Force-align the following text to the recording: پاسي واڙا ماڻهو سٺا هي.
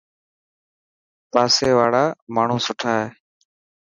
پاسي 1.31 1.69
واڙا 1.77 2.03
ماڻهو 2.35 2.59
سٺا 2.65 2.91
هي. 3.01 3.07